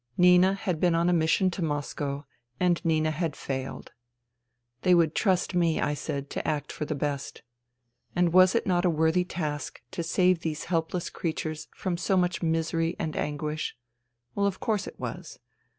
[0.17, 2.25] Nina had been on a mission to Moscow,
[2.59, 3.91] and Nina had failed.
[4.81, 7.43] They would trust me, I said, to act for the best.
[8.15, 12.41] And was it not a worthy task to save these helpless creatures from so much
[12.41, 13.77] misery and anguish?
[14.33, 15.37] Well, of course it was.